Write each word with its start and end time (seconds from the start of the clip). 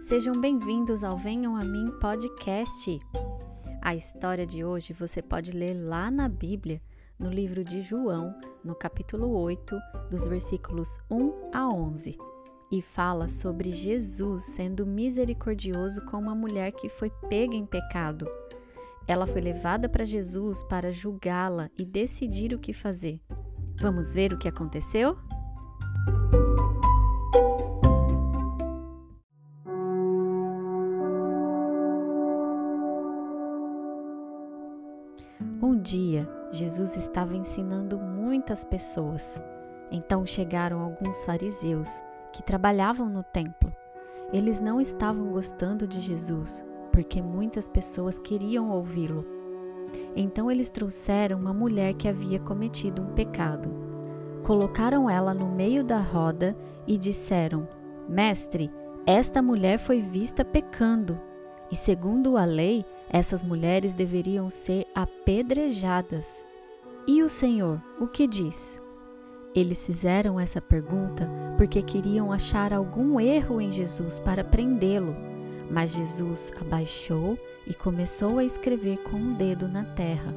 sejam 0.00 0.32
bem-vindos 0.40 1.02
ao 1.02 1.18
Venham 1.18 1.56
a 1.56 1.64
Mim 1.64 1.90
podcast. 2.00 3.00
A 3.82 3.96
história 3.96 4.46
de 4.46 4.64
hoje 4.64 4.92
você 4.92 5.20
pode 5.20 5.50
ler 5.50 5.74
lá 5.74 6.08
na 6.08 6.28
Bíblia, 6.28 6.80
no 7.18 7.30
livro 7.30 7.64
de 7.64 7.82
João, 7.82 8.32
no 8.64 8.76
capítulo 8.76 9.28
8, 9.40 9.76
dos 10.08 10.24
versículos 10.28 10.88
1 11.10 11.50
a 11.52 11.68
11, 11.68 12.16
e 12.70 12.80
fala 12.80 13.26
sobre 13.26 13.72
Jesus 13.72 14.44
sendo 14.44 14.86
misericordioso 14.86 16.04
com 16.04 16.18
uma 16.18 16.34
mulher 16.36 16.70
que 16.70 16.88
foi 16.88 17.10
pega 17.28 17.56
em 17.56 17.66
pecado. 17.66 18.24
Ela 19.08 19.26
foi 19.26 19.40
levada 19.40 19.88
para 19.88 20.04
Jesus 20.04 20.62
para 20.62 20.92
julgá-la 20.92 21.68
e 21.76 21.84
decidir 21.84 22.54
o 22.54 22.60
que 22.60 22.72
fazer. 22.72 23.20
Vamos 23.80 24.14
ver 24.14 24.32
o 24.32 24.38
que 24.38 24.46
aconteceu? 24.46 25.18
Um 35.64 35.78
dia, 35.78 36.28
Jesus 36.50 36.94
estava 36.94 37.34
ensinando 37.34 37.98
muitas 37.98 38.66
pessoas. 38.66 39.40
Então 39.90 40.26
chegaram 40.26 40.80
alguns 40.80 41.24
fariseus 41.24 42.02
que 42.34 42.42
trabalhavam 42.42 43.08
no 43.08 43.22
templo. 43.22 43.72
Eles 44.30 44.60
não 44.60 44.78
estavam 44.78 45.32
gostando 45.32 45.88
de 45.88 46.00
Jesus, 46.00 46.62
porque 46.92 47.22
muitas 47.22 47.66
pessoas 47.66 48.18
queriam 48.18 48.68
ouvi-lo. 48.72 49.24
Então 50.14 50.50
eles 50.50 50.68
trouxeram 50.68 51.38
uma 51.38 51.54
mulher 51.54 51.94
que 51.94 52.08
havia 52.08 52.38
cometido 52.40 53.00
um 53.00 53.14
pecado. 53.14 53.70
Colocaram 54.42 55.08
ela 55.08 55.32
no 55.32 55.48
meio 55.48 55.82
da 55.82 55.98
roda 55.98 56.54
e 56.86 56.98
disseram: 56.98 57.66
Mestre, 58.06 58.70
esta 59.06 59.40
mulher 59.40 59.78
foi 59.78 60.02
vista 60.02 60.44
pecando, 60.44 61.18
e 61.70 61.76
segundo 61.76 62.36
a 62.36 62.44
lei, 62.44 62.84
essas 63.08 63.42
mulheres 63.42 63.94
deveriam 63.94 64.50
ser 64.50 64.86
apedrejadas. 64.94 66.44
E 67.06 67.22
o 67.22 67.28
Senhor, 67.28 67.82
o 68.00 68.06
que 68.06 68.26
diz? 68.26 68.80
Eles 69.54 69.86
fizeram 69.86 70.38
essa 70.40 70.60
pergunta 70.60 71.30
porque 71.56 71.82
queriam 71.82 72.32
achar 72.32 72.72
algum 72.72 73.20
erro 73.20 73.60
em 73.60 73.70
Jesus 73.70 74.18
para 74.18 74.42
prendê-lo. 74.42 75.14
Mas 75.70 75.94
Jesus 75.94 76.52
abaixou 76.60 77.38
e 77.66 77.72
começou 77.72 78.38
a 78.38 78.44
escrever 78.44 78.98
com 79.04 79.16
o 79.16 79.20
um 79.20 79.34
dedo 79.34 79.68
na 79.68 79.84
terra. 79.94 80.34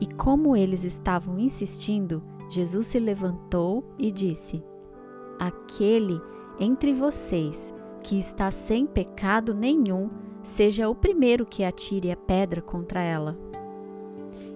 E 0.00 0.06
como 0.14 0.56
eles 0.56 0.82
estavam 0.82 1.38
insistindo, 1.38 2.22
Jesus 2.48 2.88
se 2.88 2.98
levantou 2.98 3.84
e 3.98 4.10
disse: 4.10 4.62
Aquele 5.38 6.20
entre 6.58 6.92
vocês 6.92 7.72
que 8.02 8.18
está 8.18 8.50
sem 8.50 8.86
pecado 8.86 9.54
nenhum, 9.54 10.10
seja 10.42 10.88
o 10.88 10.94
primeiro 10.94 11.46
que 11.46 11.64
atire 11.64 12.10
a 12.10 12.16
pedra 12.16 12.60
contra 12.60 13.00
ela. 13.00 13.38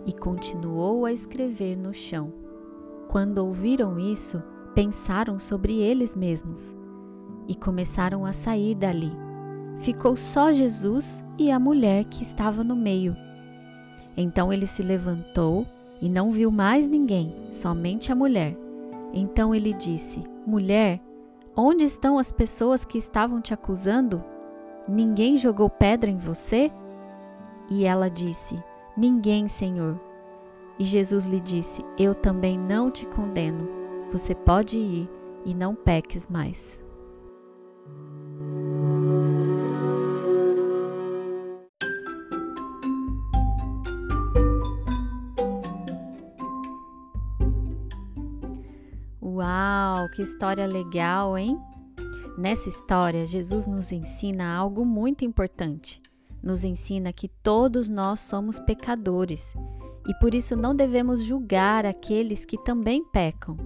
E 0.05 0.13
continuou 0.13 1.05
a 1.05 1.13
escrever 1.13 1.77
no 1.77 1.93
chão. 1.93 2.33
Quando 3.09 3.39
ouviram 3.39 3.99
isso, 3.99 4.43
pensaram 4.75 5.39
sobre 5.39 5.81
eles 5.81 6.15
mesmos 6.15 6.77
e 7.49 7.55
começaram 7.55 8.25
a 8.25 8.33
sair 8.33 8.75
dali. 8.75 9.13
Ficou 9.79 10.17
só 10.17 10.53
Jesus 10.53 11.25
e 11.39 11.51
a 11.51 11.59
mulher 11.59 12.05
que 12.05 12.23
estava 12.23 12.65
no 12.65 12.75
meio. 12.75 13.17
Então 14.17 14.53
ele 14.53 14.67
se 14.67 14.83
levantou 14.83 15.67
e 16.01 16.09
não 16.09 16.31
viu 16.31 16.51
mais 16.51 16.89
ninguém, 16.89 17.33
somente 17.53 18.11
a 18.11 18.15
mulher. 18.15 18.57
Então 19.13 19.55
ele 19.55 19.73
disse: 19.73 20.25
Mulher, 20.47 21.01
onde 21.57 21.85
estão 21.85 22.19
as 22.19 22.33
pessoas 22.33 22.85
que 22.85 22.99
estavam 22.99 23.41
te 23.41 23.55
acusando? 23.55 24.23
Ninguém 24.89 25.37
jogou 25.37 25.69
pedra 25.69 26.09
em 26.09 26.17
você? 26.17 26.71
E 27.69 27.85
ela 27.85 28.09
disse: 28.09 28.63
Ninguém, 28.97 29.49
Senhor. 29.49 30.01
E 30.79 30.85
Jesus 30.85 31.25
lhe 31.25 31.41
disse: 31.41 31.85
Eu 31.99 32.15
também 32.15 32.57
não 32.57 32.91
te 32.91 33.05
condeno. 33.07 33.69
Você 34.13 34.35
pode 34.35 34.79
ir 34.79 35.11
e 35.45 35.55
não 35.55 35.75
peques 35.75 36.29
mais. 36.29 36.81
Uau, 49.21 50.09
que 50.15 50.23
história 50.23 50.67
legal, 50.67 51.37
hein? 51.37 51.61
Nessa 52.37 52.69
história, 52.69 53.25
Jesus 53.25 53.67
nos 53.67 53.91
ensina 53.93 54.55
algo 54.55 54.85
muito 54.85 55.25
importante. 55.25 56.03
Nos 56.43 56.65
ensina 56.65 57.13
que 57.13 57.29
todos 57.29 57.89
nós 57.89 58.21
somos 58.21 58.59
pecadores 58.61 59.55
e 60.07 60.15
por 60.15 60.35
isso 60.35 60.55
não 60.55 60.75
devemos 60.75 61.23
julgar 61.23 61.87
aqueles 61.87 62.45
que 62.45 62.63
também 62.63 63.03
pecam. 63.05 63.57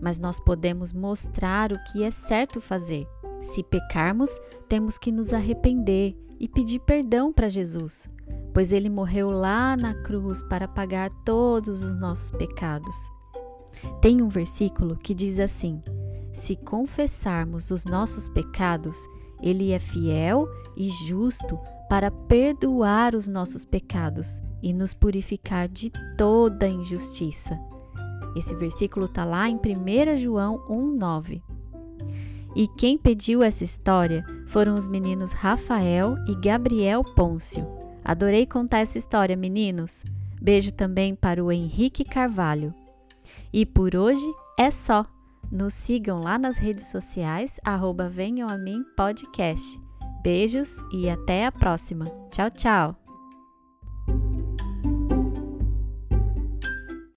Mas 0.00 0.18
nós 0.18 0.40
podemos 0.40 0.92
mostrar 0.92 1.72
o 1.72 1.84
que 1.84 2.02
é 2.02 2.10
certo 2.10 2.60
fazer. 2.60 3.06
Se 3.42 3.62
pecarmos, 3.62 4.30
temos 4.68 4.96
que 4.96 5.12
nos 5.12 5.32
arrepender 5.32 6.16
e 6.38 6.48
pedir 6.48 6.80
perdão 6.80 7.30
para 7.32 7.50
Jesus, 7.50 8.10
pois 8.54 8.72
ele 8.72 8.88
morreu 8.88 9.30
lá 9.30 9.76
na 9.76 9.94
cruz 9.94 10.42
para 10.42 10.66
pagar 10.66 11.10
todos 11.24 11.82
os 11.82 11.98
nossos 12.00 12.30
pecados. 12.30 12.96
Tem 14.00 14.22
um 14.22 14.28
versículo 14.28 14.96
que 14.96 15.14
diz 15.14 15.38
assim: 15.38 15.82
se 16.32 16.56
confessarmos 16.56 17.70
os 17.70 17.84
nossos 17.84 18.28
pecados, 18.28 18.98
Ele 19.42 19.72
é 19.72 19.78
fiel 19.78 20.48
e 20.76 20.88
justo 21.06 21.58
para 21.88 22.10
perdoar 22.10 23.14
os 23.14 23.26
nossos 23.26 23.64
pecados 23.64 24.40
e 24.62 24.72
nos 24.72 24.94
purificar 24.94 25.68
de 25.68 25.90
toda 26.16 26.68
injustiça. 26.68 27.58
Esse 28.36 28.54
versículo 28.54 29.06
está 29.06 29.24
lá 29.24 29.48
em 29.48 29.56
1 29.56 30.16
João 30.16 30.58
1,9. 30.68 31.42
E 32.54 32.66
quem 32.66 32.98
pediu 32.98 33.42
essa 33.42 33.64
história 33.64 34.24
foram 34.46 34.74
os 34.74 34.88
meninos 34.88 35.32
Rafael 35.32 36.16
e 36.26 36.34
Gabriel 36.34 37.04
Pôncio. 37.04 37.66
Adorei 38.04 38.46
contar 38.46 38.78
essa 38.78 38.98
história, 38.98 39.36
meninos. 39.36 40.04
Beijo 40.40 40.72
também 40.72 41.14
para 41.14 41.44
o 41.44 41.52
Henrique 41.52 42.04
Carvalho. 42.04 42.74
E 43.52 43.66
por 43.66 43.94
hoje 43.94 44.24
é 44.58 44.70
só. 44.70 45.06
Nos 45.50 45.74
sigam 45.74 46.20
lá 46.20 46.38
nas 46.38 46.56
redes 46.56 46.90
sociais, 46.90 47.58
arroba 47.64 48.08
Venham 48.08 48.48
a 48.48 48.56
Mim 48.56 48.84
Podcast. 48.96 49.80
Beijos 50.22 50.76
e 50.92 51.10
até 51.10 51.46
a 51.46 51.52
próxima. 51.52 52.06
Tchau, 52.30 52.50
tchau! 52.50 53.09